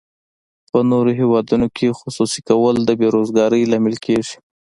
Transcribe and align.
په 0.71 0.79
نورو 0.91 1.11
هیوادونو 1.19 1.67
کې 1.77 1.97
خصوصي 1.99 2.39
کول 2.49 2.75
د 2.83 2.89
بې 2.99 3.07
روزګارۍ 3.15 3.61
لامل 3.71 3.95
کیږي. 4.05 4.35